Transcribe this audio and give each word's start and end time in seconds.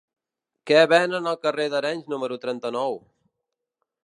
Què 0.71 0.79
venen 0.93 1.31
al 1.33 1.37
carrer 1.43 1.67
d'Arenys 1.75 2.09
número 2.15 2.39
trenta-nou? 2.47 3.01